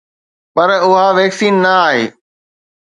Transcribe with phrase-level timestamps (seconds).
[0.55, 2.05] پر اها ويڪسين نه آهي